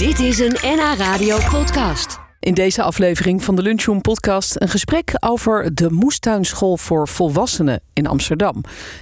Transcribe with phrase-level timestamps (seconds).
[0.00, 2.18] Dit is een NH Radio podcast.
[2.38, 8.06] In deze aflevering van de Lunchroom podcast een gesprek over de moestuinschool voor volwassenen in
[8.06, 8.52] Amsterdam.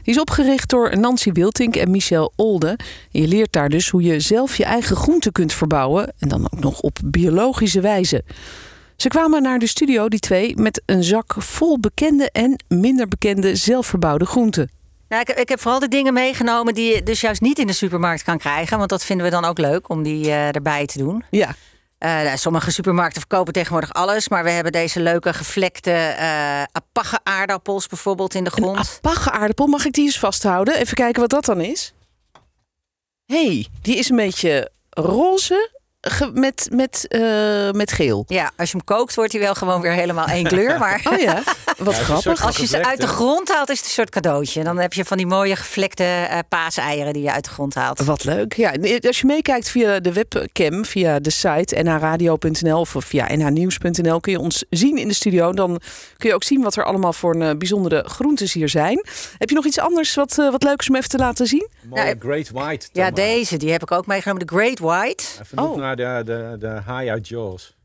[0.02, 2.78] Die is opgericht door Nancy Wiltink en Michel Olde.
[3.10, 6.60] Je leert daar dus hoe je zelf je eigen groenten kunt verbouwen en dan ook
[6.60, 8.24] nog op biologische wijze.
[8.96, 13.56] Ze kwamen naar de studio, die twee, met een zak vol bekende en minder bekende
[13.56, 14.77] zelfverbouwde groenten.
[15.08, 17.72] Nou, ik, ik heb vooral de dingen meegenomen die je dus juist niet in de
[17.72, 18.78] supermarkt kan krijgen.
[18.78, 21.24] Want dat vinden we dan ook leuk om die eh, erbij te doen.
[21.30, 21.54] Ja,
[21.98, 24.28] Eh, nou, sommige supermarkten verkopen tegenwoordig alles.
[24.28, 26.14] Maar we hebben deze leuke gevlekte
[26.72, 29.00] apagge aardappels bijvoorbeeld in de een grond.
[29.04, 29.66] apagge aardappel.
[29.66, 30.76] Mag ik die eens vasthouden?
[30.76, 31.92] Even kijken wat dat dan is.
[33.26, 35.70] hey, die is een beetje roze
[36.32, 38.24] met, met, eh, met geel.
[38.26, 40.78] Ja, als je hem kookt wordt hij wel gewoon weer helemaal één kleur.
[40.88, 41.42] Maar Oh ja,
[41.78, 42.44] wat grappig.
[42.44, 44.64] als je ze uit de grond haalt is het een soort cadeautje.
[44.64, 48.04] Dan heb je van die mooie gevlekte eh paaseieren die je uit de grond haalt.
[48.04, 48.54] Wat leuk.
[48.54, 48.72] Ja,
[49.06, 54.38] als je meekijkt via de webcam, via de site nhradio.nl of via nhnieuws.nl kun je
[54.38, 55.52] ons zien in de studio.
[55.52, 55.80] Dan
[56.16, 59.04] kun je ook zien wat er allemaal voor een, eh, bijzondere groentes hier zijn.
[59.38, 61.68] Heb je nog iets anders wat, eh, wat leuks om even te laten zien?
[61.88, 62.88] Mooie Nou, Great White.
[62.92, 64.46] Ja, deze die heb ik ook meegenomen.
[64.46, 65.24] De Great White.
[65.54, 65.87] Oh.
[65.96, 67.76] De, de, de haai uit Jaws.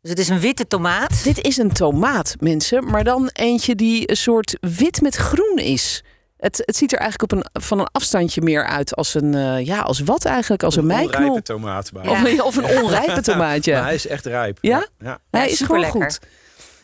[0.00, 1.24] Dus het is een witte tomaat.
[1.24, 6.04] Dit is een tomaat, mensen, maar dan eentje die een soort wit met groen is.
[6.36, 9.66] Het, het ziet er eigenlijk op een, van een afstandje meer uit als een, eh,
[9.66, 10.62] ja, als wat eigenlijk?
[10.62, 11.40] Als een, onrijpe meiknol.
[11.42, 11.90] tomaat.
[11.94, 13.74] Of, een- of een onrijpe tomaat, ja.
[13.78, 14.58] Maar hij is echt rijp.
[14.60, 14.86] Ja?
[14.98, 15.18] ja.
[15.30, 16.18] Hij Ja, is gewoon goed.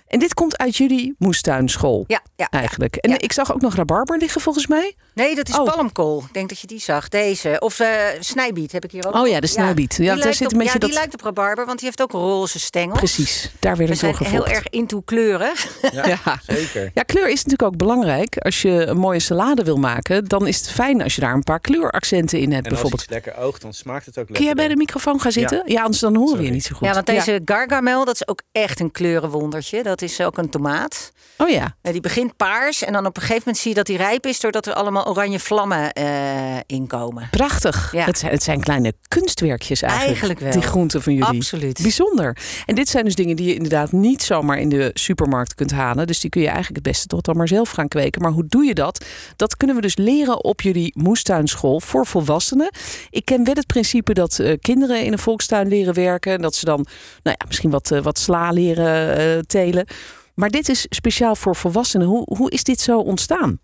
[0.06, 2.04] En dit komt uit jullie moestuinschool.
[2.06, 2.58] Ja, ja, ja.
[2.58, 2.96] Eigenlijk.
[2.96, 3.18] En Ja.
[3.18, 4.94] ik zag ook nog rabarber liggen volgens mij.
[5.14, 5.74] Nee, dat is Oh.
[5.74, 6.22] palmkool.
[6.26, 7.08] Ik denk dat je die zag.
[7.08, 7.56] Deze.
[7.60, 7.88] Of eh
[8.20, 9.14] snijbiet heb ik hier ook.
[9.14, 9.96] Oh ja, de snijbiet.
[9.98, 12.02] Ja, daar lijkt zit op, een beetje ja, die lijkt op rabarber, want die heeft
[12.02, 12.98] ook roze stengels.
[12.98, 14.50] Precies, daar werd We ik door zijn heel gevolgd.
[14.64, 15.52] erg into kleuren.
[15.92, 16.40] Ja, Ja.
[16.46, 16.90] zeker.
[16.94, 18.38] Ja, kleur is natuurlijk ook belangrijk.
[18.38, 21.42] Als je een mooie salade wil maken, dan is het fijn als je daar een
[21.42, 22.64] paar kleuraccenten in hebt.
[22.66, 23.02] En als bijvoorbeeld.
[23.02, 24.34] iets lekker oogt, dan smaakt het ook lekker.
[24.36, 25.62] Kun jij bij de microfoon gaan zitten?
[25.66, 26.86] Ja, anders dan horen we je niet zo goed.
[26.88, 29.82] Ja, want deze gargamel, dat is ook echt een kleurenwondertje.
[29.82, 31.12] Dat is ook een tomaat.
[31.38, 33.96] Oh ja, Die begint paars en dan op een gegeven moment zie je dat die
[33.96, 34.40] rijp is...
[34.40, 37.28] doordat er allemaal oranje vlammen eh inkomen.
[37.30, 37.92] prachtig.
[37.92, 38.04] Ja.
[38.04, 40.08] Het, zijn, het zijn kleine kunstwerkjes eigenlijk.
[40.08, 40.52] Eigenlijk wel.
[40.52, 41.38] Die groenten van jullie.
[41.38, 41.82] Absoluut.
[41.82, 42.36] Bijzonder.
[42.66, 46.06] En dit zijn dus dingen die je inderdaad niet zomaar in de supermarkt kunt halen.
[46.06, 48.22] Dus die kun je eigenlijk het beste toch dan maar zelf gaan kweken.
[48.22, 49.04] Maar hoe doe je dat?
[49.36, 52.70] Dat kunnen we dus leren op jullie moestuinschool voor volwassenen.
[53.10, 56.32] Ik ken wel het principe dat eh, kinderen in een volkstuin leren werken.
[56.32, 56.86] En dat ze dan
[57.22, 59.86] nou ja, misschien wat, eh, wat sla leren telen.
[60.34, 62.06] Maar dit is speciaal voor volwassenen.
[62.06, 63.58] Hoe, hoe is dit zo ontstaan?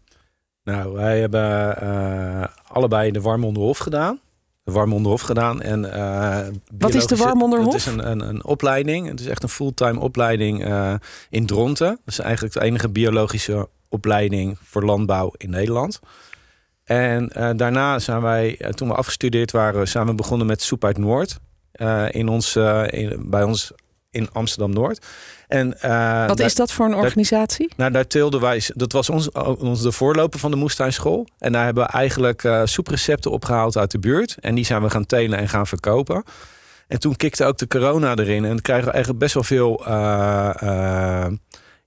[0.65, 4.21] Nou, wij hebben eh, allebei de Warmonderhof gedaan.
[4.63, 5.63] De Warmonderhof gedaan.
[5.63, 6.47] En, eh,
[6.79, 7.73] Wat is de Warmonderhof?
[7.73, 9.09] Het is een, een, een opleiding.
[9.09, 10.95] Het is echt een fulltime opleiding eh,
[11.31, 11.89] in Dronten.
[11.89, 16.01] Dat is eigenlijk de enige biologische opleiding voor landbouw in Nederland.
[16.85, 21.39] En daarna zijn wij, toen we afgestudeerd waren, zijn we begonnen met Soep uit Noord.
[22.11, 22.57] in ons,
[22.87, 23.73] in, bij ons
[24.11, 25.07] in Amsterdam-Noord.
[25.49, 27.73] En, eh, Wat daar- is dat voor een organisatie?
[27.77, 31.27] nou, daar teelden wij, dat was ons, ons de voorloper van de moestuinschool.
[31.39, 34.37] En daar hebben we eigenlijk eh, soeprecepten opgehaald uit de buurt.
[34.41, 36.25] En die zijn we gaan telen en gaan verkopen.
[36.89, 38.45] En toen kikte ook de corona erin.
[38.45, 41.27] En krijgen we eigenlijk best wel veel eh,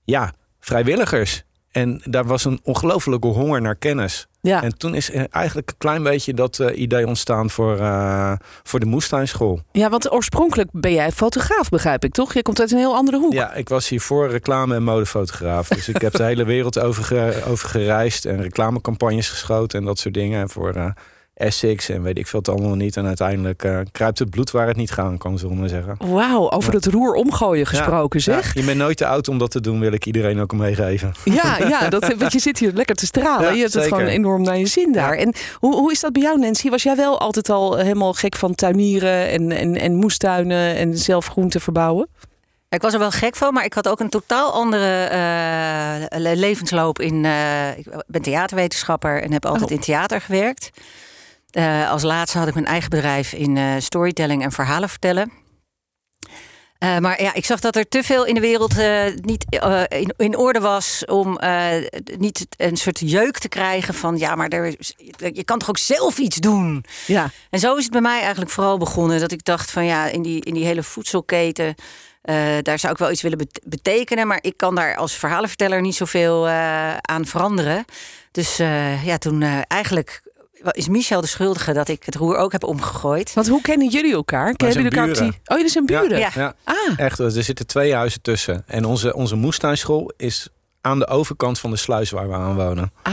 [0.04, 1.42] ja, vrijwilligers.
[1.70, 4.26] En daar was een ongelofelijke honger naar kennis.
[4.44, 4.62] Ja.
[4.62, 8.32] En toen is er eigenlijk een klein beetje dat eh, idee ontstaan voor, eh,
[8.62, 9.60] voor de moestuinschool.
[9.72, 12.34] ja, want oorspronkelijk ben jij fotograaf, begrijp ik toch?
[12.34, 13.32] Je komt uit een heel andere hoek.
[13.32, 15.68] Ja, ik was hiervoor reclame- en modefotograaf.
[15.68, 19.98] Dus ik heb de hele wereld over, ge- over gereisd en reclamecampagnes geschoten en dat
[19.98, 20.40] soort dingen.
[20.40, 20.86] En voor eh,
[21.34, 22.96] Essex en weet ik veel het allemaal niet.
[22.96, 25.96] En uiteindelijk eh, kruipt het bloed waar het niet gaan kan, zullen we maar zeggen.
[25.98, 26.76] Wauw, over Ja.
[26.78, 28.54] het roer omgooien gesproken, Ja, zeg.
[28.54, 31.12] je bent nooit te oud om dat te doen, wil ik iedereen ook meegeven.
[31.24, 33.46] Ja, ja, dat, want je zit hier lekker te stralen.
[33.46, 35.14] Ja, je hebt het gewoon enorm naar je zin daar.
[35.14, 35.20] Ja.
[35.20, 36.70] En hoe, hoe is dat bij jou, Nancy?
[36.70, 41.26] Was jij wel altijd al helemaal gek van tuinieren en, en, en moestuinen en zelf
[41.26, 42.08] groenten verbouwen?
[42.68, 46.32] Ik was er wel gek van, maar ik had ook een totaal andere eh, le-
[46.34, 47.00] levensloop.
[47.00, 49.76] In, eh, ik ben theaterwetenschapper en heb altijd Oh.
[49.76, 50.70] in theater gewerkt.
[51.54, 55.32] Eh, als laatste had ik mijn eigen bedrijf in eh, storytelling en verhalen vertellen.
[56.78, 58.74] Eh, maar ja, ik zag dat er te veel in de wereld
[59.24, 59.44] niet
[59.88, 61.38] in, in orde was om
[62.18, 64.74] niet een soort jeuk te krijgen van ja, maar er,
[65.32, 66.84] je kan toch ook zelf iets doen.
[67.06, 69.20] Ja, En zo is het bij mij eigenlijk vooral begonnen.
[69.20, 71.74] Dat ik dacht van ja, in die, in die hele voedselketen.
[72.62, 74.26] daar zou ik wel iets willen bet- betekenen.
[74.26, 76.48] Maar ik kan daar als verhalenverteller niet zoveel
[77.00, 77.84] aan veranderen.
[78.30, 78.56] Dus
[79.04, 80.22] ja, toen eigenlijk
[80.72, 83.34] is Michel de schuldige dat ik het roer ook heb omgegooid.
[83.34, 84.52] want hoe kennen jullie elkaar?
[84.54, 85.14] Kennen jullie elkaar?
[85.22, 86.18] die- Oh, jullie zijn buren?
[86.18, 86.30] Ja.
[86.34, 87.18] Ja, Ah, echt.
[87.18, 88.64] Er zitten twee huizen tussen.
[88.66, 90.48] En onze, onze moestuinschool is
[90.80, 92.92] aan de overkant van de sluis waar we aan wonen.
[93.02, 93.12] ah.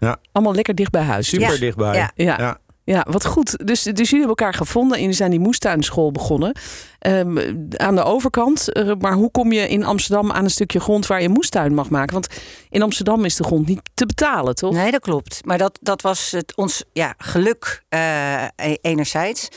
[0.00, 0.16] Ja.
[0.32, 1.28] allemaal lekker dicht bij huis.
[1.28, 1.58] Super Ja.
[1.58, 1.94] dichtbij.
[1.96, 2.10] Ja.
[2.38, 2.58] Ja.
[2.88, 3.06] Ja.
[3.10, 3.66] Wat goed.
[3.66, 6.52] Dus, dus jullie hebben elkaar gevonden en zijn die moestuinschool begonnen.
[6.98, 7.38] Ehm,
[7.76, 8.72] aan de overkant.
[8.72, 11.90] Eh, maar hoe kom je in Amsterdam aan een stukje grond waar je moestuin mag
[11.90, 12.12] maken?
[12.12, 12.28] Want
[12.70, 14.72] in Amsterdam is de grond niet te betalen, toch?
[14.72, 15.40] Nee, dat klopt.
[15.44, 19.48] Maar dat, dat was het, ons ja, geluk eh, e- enerzijds.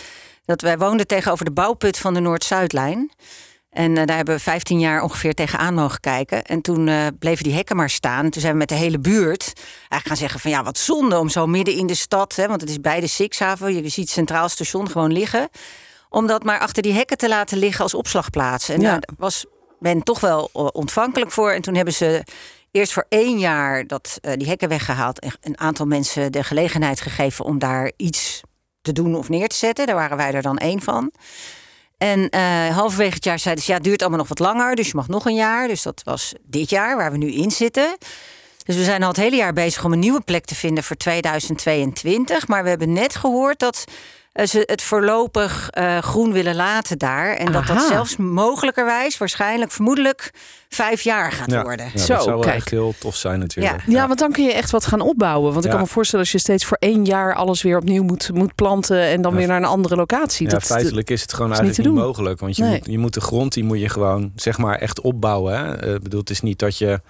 [0.45, 3.12] Dat wij woonden tegenover de bouwput van de Noord-Zuidlijn.
[3.71, 6.44] En eh, daar hebben we 15 jaar ongeveer tegenaan mogen kijken.
[6.44, 8.29] En toen eh, bleven die hekken maar staan.
[8.29, 11.29] Toen zijn we met de hele buurt eigenlijk gaan zeggen van ja, wat zonde om
[11.29, 14.09] zo midden in de stad, hè, want het is bij de Sixhaven, je ziet het
[14.09, 15.50] Centraal Station gewoon liggen,
[16.09, 18.69] om dat maar achter die hekken te laten liggen als opslagplaats.
[18.69, 18.89] En Ja.
[18.91, 19.45] daar was
[19.79, 21.51] men toch wel eh, ontvankelijk voor.
[21.51, 22.23] En toen hebben ze
[22.71, 27.45] eerst voor één jaar dat, die hekken weggehaald en een aantal mensen de gelegenheid gegeven
[27.45, 28.41] om daar iets
[28.81, 29.85] te doen of neer te zetten.
[29.85, 31.12] Daar waren wij er dan één van.
[32.01, 34.88] En eh, halverwege het jaar zeiden ze, ja, het duurt allemaal nog wat langer, dus
[34.88, 35.68] je mag nog een jaar.
[35.68, 37.98] Dus dat was dit jaar, waar we nu in zitten.
[38.65, 40.95] Dus we zijn al het hele jaar bezig om een nieuwe plek te vinden voor
[40.95, 42.48] 2022.
[42.48, 43.83] Maar we hebben net gehoord dat
[44.33, 47.33] ze het voorlopig eh, groen willen laten daar.
[47.36, 50.31] En dat dat zelfs mogelijkerwijs, waarschijnlijk, vermoedelijk
[50.69, 51.86] vijf jaar gaat Ja, worden.
[51.94, 52.56] ja, Zo, dat zou wel kijk.
[52.56, 53.83] echt heel tof zijn natuurlijk.
[53.88, 55.54] Ja, want dan kun je echt wat gaan opbouwen.
[55.54, 58.30] Want ik kan me voorstellen als je steeds voor één jaar alles weer opnieuw moet,
[58.33, 59.38] moet planten en dan Ja.
[59.38, 60.45] weer naar een andere locatie.
[60.45, 62.39] Ja, dat, feitelijk is het gewoon is eigenlijk niet, mogelijk.
[62.39, 62.72] Want je, Nee.
[62.72, 65.57] moet, je moet de grond, die moet je gewoon zeg maar echt opbouwen.
[65.57, 65.75] Hè?
[65.78, 67.01] Eh, Ik bedoel, het is niet dat je...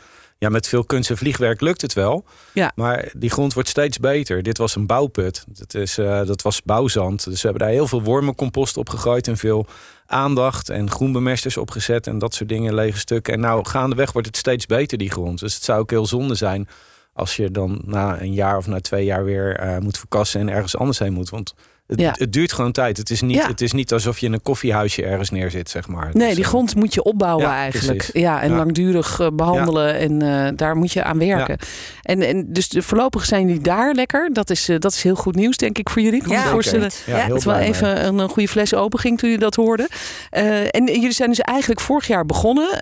[0.42, 2.26] Ja, met veel kunst en vliegwerk lukt het wel.
[2.54, 2.72] Ja.
[2.76, 4.44] Maar die grond wordt steeds beter.
[4.44, 5.46] Dit was een bouwput.
[5.48, 7.24] Dat, is, eh, dat was bouwzand.
[7.24, 9.28] Dus we hebben daar heel veel wormencompost op gegooid.
[9.28, 9.66] En veel
[10.06, 12.08] aandacht en groenbemesters opgezet.
[12.08, 13.34] En dat soort dingen, lege stukken.
[13.34, 15.40] En nou, gaandeweg wordt het steeds beter, die grond.
[15.40, 16.68] Dus het zou ook heel zonde zijn...
[17.14, 20.40] als je dan na een jaar of na twee jaar weer eh, moet verkassen...
[20.40, 21.30] en ergens anders heen moet.
[21.30, 21.54] Want
[21.92, 22.16] het, Ja.
[22.18, 22.98] het duurt gewoon tijd.
[22.98, 23.48] Het is, niet, Ja.
[23.48, 26.10] het is niet alsof je in een koffiehuisje ergens neerzit, zeg maar.
[26.14, 27.98] Nee, Dus, die eh, grond moet je opbouwen ja, eigenlijk.
[27.98, 28.22] precies.
[28.22, 28.56] Ja, en Ja.
[28.56, 29.98] langdurig eh, behandelen.
[29.98, 31.58] En eh, daar moet je aan werken.
[32.02, 34.30] En, en dus de, voorlopig zijn jullie daar lekker.
[34.34, 36.20] Dat is, dat is heel goed nieuws, denk ik, voor jullie.
[36.20, 36.90] Ik kan me Ja, voorstellen
[37.28, 39.90] dat wel even een, een goede fles open ging toen je dat hoorde.
[40.30, 42.80] Eh, en jullie zijn dus eigenlijk vorig jaar begonnen.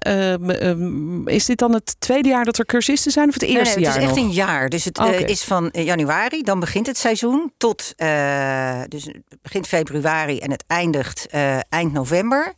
[1.26, 3.28] Is dit dan het tweede jaar dat er cursisten zijn?
[3.28, 4.26] Of het eerste nee, het jaar is echt nog?
[4.26, 4.70] een jaar.
[4.70, 9.68] Dus het eh, is van januari, dan begint het seizoen, tot eh, dus het begint
[9.68, 12.54] februari en het eindigt eh, eind november.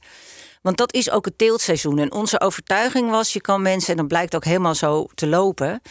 [0.61, 1.99] Want dat is ook het teeltseizoen.
[1.99, 5.81] En onze overtuiging was, je kan mensen, en dat blijkt ook helemaal zo te lopen.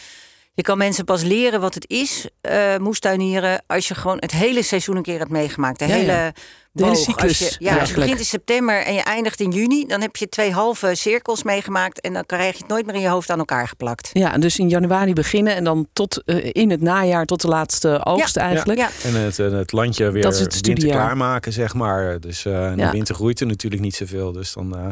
[0.53, 4.63] Je kan mensen pas leren wat het is, eh moestuinieren, als je gewoon het hele
[4.63, 5.79] seizoen een keer hebt meegemaakt.
[5.79, 5.99] De Ja, ja.
[6.01, 6.33] hele,
[6.71, 9.51] De hele cyclus, Als je, ja, als je begint in september en je eindigt in
[9.51, 12.01] juni, dan heb je twee halve cirkels meegemaakt.
[12.01, 14.09] En dan krijg je het nooit meer in je hoofd aan elkaar geplakt.
[14.13, 18.05] Ja, dus in januari beginnen en dan tot eh, in het najaar tot de laatste
[18.05, 18.79] oogst eigenlijk.
[18.79, 18.89] Ja.
[19.03, 20.99] En het, en het landje weer Dat is het winter studiejaar.
[21.05, 22.19] klaarmaken, zeg maar.
[22.19, 22.85] Dus eh in Ja.
[22.85, 24.31] de winter groeit er natuurlijk niet zoveel.
[24.31, 24.85] Dus dan, eh,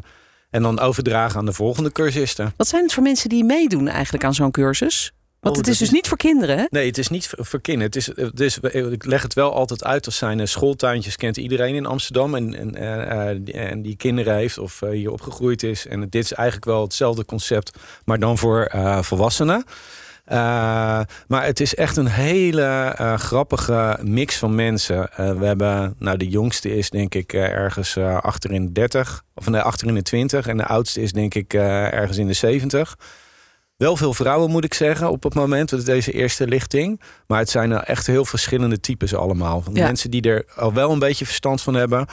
[0.49, 2.53] en dan overdragen aan de volgende cursisten.
[2.57, 5.11] Wat zijn het voor mensen die meedoen eigenlijk aan zo'n cursus?
[5.39, 6.65] Want Oh, het is dus niet voor kinderen, hè?
[6.69, 7.87] Nee, het is niet voor kinderen.
[7.87, 8.59] Het is, het is,
[8.91, 12.35] ik leg het wel altijd uit als zijn eh, schooltuintjes kent iedereen in Amsterdam.
[12.35, 15.87] En, en, eh, eh, die- en die kinderen heeft of hier opgegroeid is.
[15.87, 18.71] En dit is eigenlijk wel hetzelfde concept, maar dan voor
[19.01, 19.63] volwassenen.
[21.27, 25.09] Maar het is echt een hele grappige mix van mensen.
[25.15, 29.61] We hebben, nou, de jongste is denk ik ergens achter in de 30, of nee,
[29.61, 30.47] achter in de 20.
[30.47, 32.95] En de oudste is denk ik ergens in de 70.
[33.79, 37.01] Wel veel vrouwen moet ik zeggen op het moment, met deze eerste lichting.
[37.27, 39.61] Maar het zijn nou echt heel verschillende types allemaal.
[39.61, 39.85] Van Ja.
[39.85, 42.07] Mensen die er al wel een beetje verstand van hebben.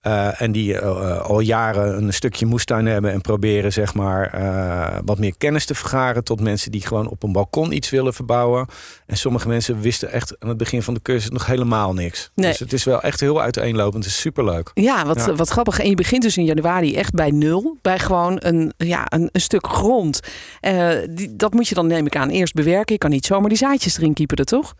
[0.00, 4.32] Eh, en die eh, eh, al jaren een stukje moestuin hebben en proberen zeg maar
[4.32, 6.24] eh, wat meer kennis te vergaren.
[6.24, 8.66] Tot mensen die gewoon op een balkon iets willen verbouwen.
[9.06, 12.30] En sommige mensen wisten echt aan het begin van de cursus nog helemaal niks.
[12.34, 12.50] Nee.
[12.50, 14.04] Dus het is wel echt heel uiteenlopend.
[14.04, 14.70] Het is superleuk.
[14.74, 15.34] Ja, wat, Ja.
[15.34, 15.78] wat grappig.
[15.78, 17.76] En je begint dus in januari echt bij nul.
[17.82, 20.20] Bij gewoon een, ja, een, een stuk grond.
[20.60, 22.92] Eh, die, dat moet je dan, neem ik aan, eerst bewerken.
[22.92, 24.74] Je kan niet zomaar die zaadjes erin kieperen, toch?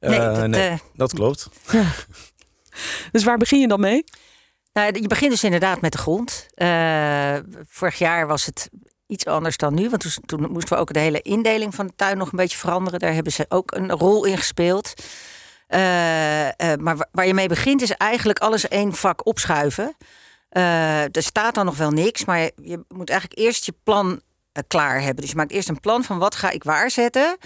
[0.00, 1.48] Nee, Eh, dat, nee, dat klopt.
[3.12, 4.04] Dus waar begin je dan mee?
[4.72, 6.46] Nou, je begint dus inderdaad met de grond.
[6.54, 7.36] Eh,
[7.68, 8.70] vorig jaar was het
[9.06, 9.90] iets anders dan nu.
[9.90, 12.98] Want toen, moesten we ook de hele indeling van de tuin nog een beetje veranderen.
[13.00, 14.92] Daar hebben ze ook een rol in gespeeld.
[15.66, 19.96] Eh, eh, maar wa- waar je mee begint is eigenlijk alles één vak opschuiven.
[20.50, 24.20] Er staat dan nog wel niks, maar je, je moet eigenlijk eerst je plan
[24.66, 25.20] klaar hebben.
[25.20, 27.36] Dus je maakt eerst een plan van wat ga ik waarzetten.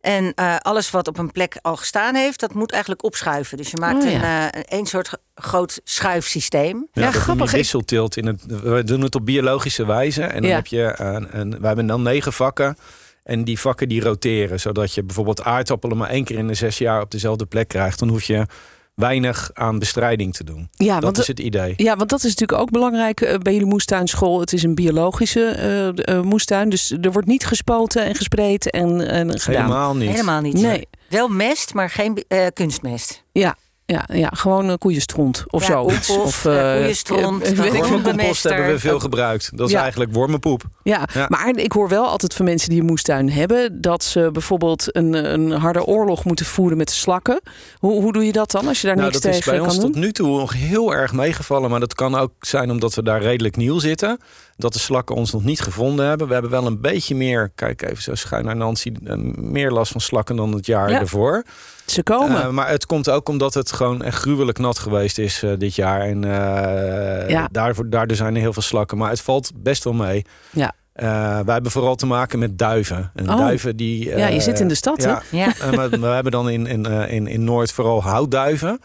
[0.00, 3.56] En eh, alles wat op een plek al gestaan heeft, dat moet eigenlijk opschuiven.
[3.56, 4.16] Dus je maakt Oh, ja.
[4.46, 6.88] een, eh, een, een soort groot schuifsysteem.
[6.92, 7.50] Ja, je grappig.
[7.50, 8.46] Wisselteelt in het.
[8.46, 10.22] We doen het op biologische wijze.
[10.22, 10.56] En dan Ja.
[10.56, 11.60] heb je een, een.
[11.60, 12.76] We hebben dan negen vakken.
[13.22, 14.60] En die vakken die roteren.
[14.60, 17.98] Zodat je bijvoorbeeld aardappelen maar één keer in de zes jaar op dezelfde plek krijgt.
[17.98, 18.46] Dan hoef je
[18.94, 20.68] weinig aan bestrijding te doen.
[20.72, 21.74] Ja, dat want, is het idee.
[21.76, 24.40] ja, want dat is natuurlijk ook belangrijk eh, bij jullie moestuinschool.
[24.40, 26.68] Het is een biologische eh, eh, moestuin.
[26.68, 29.62] Dus er wordt niet gespoten en gespreid en, en gedaan.
[29.62, 30.10] Helemaal niet.
[30.10, 30.54] Helemaal niet.
[30.54, 30.88] Nee.
[31.08, 33.24] Wel mest, maar geen eh, kunstmest.
[33.32, 33.56] Ja,
[33.90, 36.08] ja, ja, gewoon een koeienstront of Ja, zoiets.
[36.10, 39.50] of eh, koeienstront, eh, Wormenkompost hebben we veel gebruikt.
[39.54, 39.80] Dat is Ja.
[39.82, 40.62] eigenlijk wormenpoep.
[40.82, 41.26] Ja, Ja.
[41.28, 43.80] maar ik hoor wel altijd van mensen die een moestuin hebben...
[43.80, 47.40] dat ze bijvoorbeeld een, een harde oorlog moeten voeren met de slakken.
[47.78, 49.60] Hoe, hoe doe je dat dan als je daar Nou, niks dat is tegen bij
[49.60, 49.92] ons kan doen?
[49.92, 51.70] tot nu toe nog heel erg meegevallen.
[51.70, 54.18] Maar dat kan ook zijn omdat we daar redelijk nieuw zitten.
[54.60, 56.26] Dat de slakken ons nog niet gevonden hebben.
[56.26, 58.92] We hebben wel een beetje meer, kijk even zo schuin naar Nancy...
[59.04, 60.98] eh, meer last van slakken dan het jaar Ja.
[61.00, 61.44] ervoor.
[61.86, 62.42] Ze komen.
[62.42, 65.74] Eh, maar het komt ook omdat het gewoon echt gruwelijk nat geweest is eh, dit
[65.74, 66.00] jaar.
[66.00, 67.48] En eh, Ja.
[67.52, 68.98] daarvoor, daardoor zijn er heel veel slakken.
[68.98, 70.24] Maar het valt best wel mee.
[70.50, 70.72] Ja.
[70.92, 71.06] Eh,
[71.40, 73.10] wij hebben vooral te maken met duiven.
[73.14, 73.36] En Oh.
[73.38, 74.08] duiven die...
[74.16, 75.38] ja, je zit in de stad, ja, hè?
[75.38, 75.52] Ja.
[75.88, 78.80] we, we hebben dan in, in, eh, in, in Noord vooral houtduiven.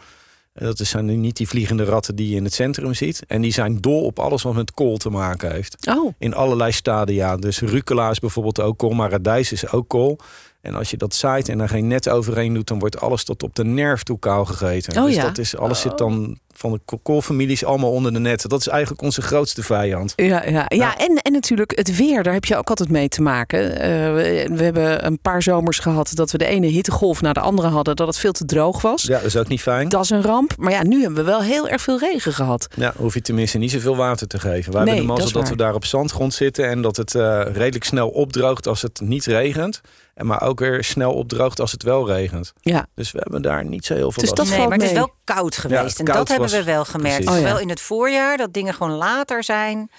[0.58, 3.24] Dat zijn nu niet die vliegende ratten die je in het centrum ziet.
[3.28, 5.88] En die zijn dol op alles wat met kool te maken heeft.
[5.88, 7.38] Oh, In allerlei stadia.
[7.38, 10.20] Dus rucola is bijvoorbeeld ook kool, maar radijs is ook kool.
[10.62, 12.68] En als je dat zaait en er geen net overheen doet...
[12.68, 14.98] dan wordt alles tot op de nerf toe kaal gegeten.
[14.98, 15.22] Oh dus ja.
[15.22, 18.50] dat is, alles zit dan van de ko- koolfamilies allemaal onder de netten.
[18.50, 20.14] Dat is eigenlijk onze grootste vijand.
[20.16, 20.50] ja, ja.
[20.50, 20.66] ja.
[20.68, 20.98] Ja.
[20.98, 23.80] En, en natuurlijk het weer, daar heb je ook altijd mee te maken.
[23.80, 27.40] Eh, we, we hebben een paar zomers gehad dat we de ene hittegolf na de
[27.40, 27.96] andere hadden...
[27.96, 29.04] dat het veel te droog was.
[29.04, 29.90] Ja, dat is ook niet fijn.
[29.90, 30.54] Dat is een ramp.
[30.58, 32.68] Maar ja, nu hebben we wel heel erg veel regen gehad.
[32.76, 34.74] Ja, hoef je tenminste niet zoveel water te geven.
[34.74, 35.52] Wij Nee, hebben de dat mazzel is dat, waar.
[35.52, 36.70] we daar op zandgrond zitten...
[36.70, 39.82] en dat het eh, redelijk snel opdroogt als het niet regent.
[40.14, 42.54] En maar ook weer snel opdroogt als het wel regent.
[42.62, 44.58] Ja, Dus we hebben daar niet zo heel veel Dus last dat van.
[44.58, 46.00] Nee, valt maar het is wel koud geweest.
[46.00, 47.28] en koud dat hebben was- we wel gemerkt.
[47.28, 47.40] Oh, ja.
[47.40, 49.92] Zowel in het voorjaar, dat dingen gewoon later zijn.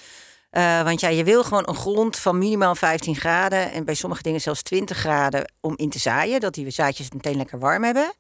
[0.51, 3.73] Eh, want ja, je wil gewoon een grond van minimaal 15 graden.
[3.73, 6.41] En bij sommige dingen zelfs 20 graden om in te zaaien.
[6.41, 8.13] Dat die zaadjes het meteen lekker warm hebben.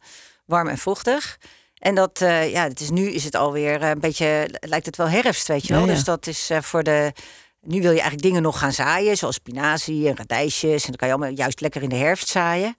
[0.44, 1.38] Warm en vochtig.
[1.78, 4.96] En dat, eh, ja, het is, nu is het alweer eh, een beetje, lijkt het
[4.96, 5.82] wel herfst, weet je wel.
[5.82, 5.92] Ja, ja.
[5.94, 7.12] Dus dat is eh, voor de,
[7.60, 9.16] nu wil je eigenlijk dingen nog gaan zaaien.
[9.16, 10.82] Zoals spinazie en radijsjes.
[10.82, 12.76] En dan kan je allemaal juist lekker in de herfst zaaien.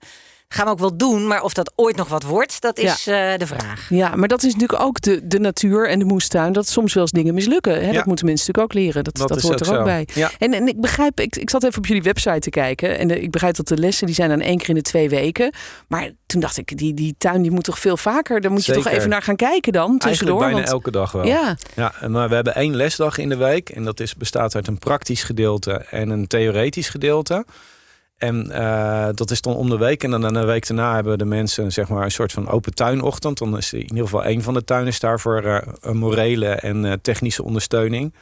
[0.48, 3.34] Gaan we ook wel doen, maar of dat ooit nog wat wordt, dat is eh,
[3.36, 3.86] de vraag.
[3.88, 6.52] ja, maar dat is natuurlijk ook de, de natuur en de moestuin.
[6.52, 7.72] Dat soms wel eens dingen mislukken.
[7.80, 7.86] Hè?
[7.86, 7.92] Ja.
[7.92, 9.04] Dat moeten mensen natuurlijk ook leren.
[9.04, 9.82] Dat, dat, hoort er ook zo.
[9.82, 10.06] bij.
[10.14, 10.30] Ja.
[10.38, 12.98] En, en ik begrijp, ik, ik zat even op jullie website te kijken.
[12.98, 15.08] En de- ik begrijp dat de lessen die zijn dan één keer in de twee
[15.08, 15.52] weken.
[15.88, 18.40] Maar toen dacht ik, die, die tuin die moet toch veel vaker.
[18.40, 19.82] Daar moet je toch even naar gaan kijken dan.
[19.98, 20.38] Eigenlijk Tussendoor.
[20.40, 21.26] bijna want- elke dag wel.
[21.26, 23.68] Ja, Ja, maar we hebben één lesdag in de week.
[23.68, 27.44] En dat is, bestaat uit een praktisch gedeelte en een theoretisch gedeelte.
[28.18, 30.04] En eh, dat is dan om de week.
[30.04, 33.38] En dan een week daarna hebben de mensen zeg maar, een soort van open tuinochtend.
[33.38, 36.84] Dan is in ieder geval één van de tuinen daar voor eh, een morele en
[36.84, 38.14] eh, technische ondersteuning.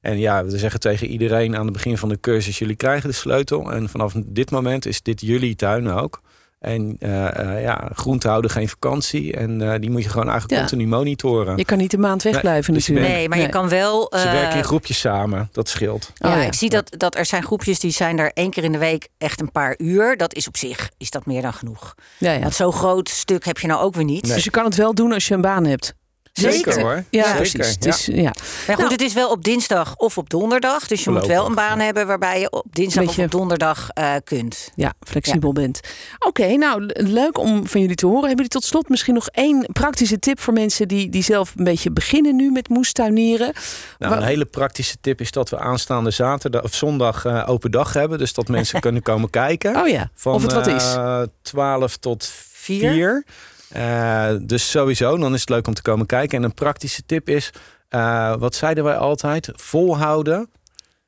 [0.00, 3.14] En ja, we zeggen tegen iedereen aan het begin van de cursus: jullie krijgen de
[3.14, 3.72] sleutel.
[3.72, 6.20] En vanaf dit moment is dit jullie tuin ook.
[6.58, 9.32] En eh, eh, ja, groente houden geen vakantie.
[9.32, 10.68] En eh, die moet je gewoon eigenlijk Ja.
[10.68, 11.56] continu monitoren.
[11.56, 13.18] je kan niet een maand wegblijven dus je natuurlijk.
[13.18, 14.12] Nee, maar je kan wel.
[14.16, 16.10] Ze werken in groepjes samen, dat scheelt.
[16.14, 16.42] Ja, Oh, ja.
[16.46, 19.08] ik zie dat, dat er zijn groepjes die zijn daar één keer in de week
[19.18, 20.16] echt een paar uur.
[20.16, 21.94] Dat is op zich is dat meer dan genoeg.
[22.18, 22.40] Ja, ja.
[22.40, 24.22] Want zo'n groot stuk heb je nou ook weer niet.
[24.24, 24.34] Nee.
[24.34, 25.94] Dus je kan het wel doen als je een baan hebt.
[26.32, 26.80] Zeker.
[26.80, 27.04] hoor.
[27.10, 27.76] Ja, Zeker, precies.
[27.80, 28.22] Is, ja.
[28.22, 28.32] Maar
[28.66, 28.90] goed, Nou.
[28.92, 30.86] het is wel op dinsdag of op donderdag.
[30.86, 33.88] Dus je moet wel een baan hebben waarbij je op dinsdag Beetje- of op donderdag
[33.90, 34.70] eh, kunt.
[34.74, 35.80] Ja, flexibel bent.
[36.18, 38.20] Oké, nou le- leuk om van jullie te horen.
[38.26, 41.64] Hebben jullie tot slot misschien nog één praktische tip voor mensen die, die zelf een
[41.64, 43.52] beetje beginnen nu met moestuinieren?
[43.98, 47.70] Nou, Wa- een hele praktische tip is dat we aanstaande zaterdag of zondag eh, open
[47.70, 48.18] dag hebben.
[48.18, 49.76] Dus dat mensen kunnen komen kijken.
[49.76, 50.94] Oh ja, Van of het wat is.
[50.94, 52.92] eh, 12 tot Vier.
[52.92, 53.24] 4.
[53.68, 56.38] Eh, dus sowieso, dan is het leuk om te komen kijken.
[56.38, 57.50] En een praktische tip is,
[57.88, 59.48] eh, wat zeiden wij altijd?
[59.54, 60.50] Volhouden,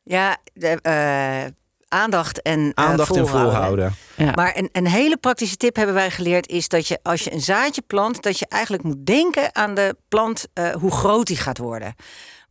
[0.03, 1.45] Ja, de, eh,
[1.89, 3.53] aandacht en eh, aandacht en volhouden.
[3.53, 3.95] volhouden.
[4.17, 4.33] Ja.
[4.35, 7.41] Maar een, een hele praktische tip hebben wij geleerd is dat je als je een
[7.41, 11.59] zaadje plant, dat je eigenlijk moet denken aan de plant eh, hoe groot die gaat
[11.59, 11.95] worden.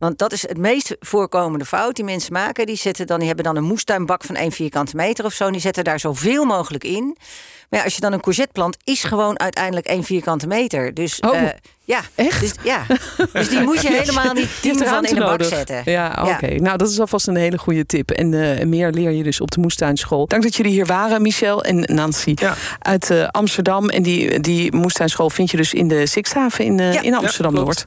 [0.00, 2.66] Want dat is het meest voorkomende fout die mensen maken.
[2.66, 5.46] Die, zetten dan, die hebben dan een moestuinbak van 1 vierkante meter of zo.
[5.46, 7.16] En die zetten daar zoveel mogelijk in.
[7.68, 10.94] Maar ja, als je dan een courgette plant, is gewoon uiteindelijk 1 vierkante meter.
[10.94, 11.48] Dus Oh, eh,
[11.84, 12.40] ja, echt?
[12.40, 12.82] Dus, ja.
[13.32, 15.46] dus die moet je helemaal niet Die tien van in de bak nodig.
[15.48, 15.82] zetten.
[15.84, 16.46] Ja, oké.
[16.54, 18.10] Nou, dat is alvast een hele goede tip.
[18.10, 20.26] En eh, meer leer je dus op de moestuinschool.
[20.26, 22.32] Dank dat jullie hier waren, Michel en Nancy.
[22.34, 22.54] Ja.
[22.78, 23.88] Uit eh, Amsterdam.
[23.88, 27.86] En die, die moestuinschool vind je dus in de Sixhaven in, eh, Ja, in Amsterdam-Noord.